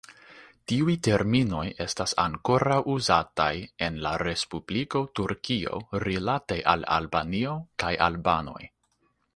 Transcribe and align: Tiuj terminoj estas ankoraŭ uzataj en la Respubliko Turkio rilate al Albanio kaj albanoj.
Tiuj 0.69 0.93
terminoj 1.07 1.65
estas 1.85 2.15
ankoraŭ 2.23 2.79
uzataj 2.95 3.51
en 3.89 4.01
la 4.07 4.15
Respubliko 4.23 5.03
Turkio 5.21 5.85
rilate 6.09 6.61
al 6.75 6.89
Albanio 6.99 7.57
kaj 7.85 7.95
albanoj. 8.11 8.61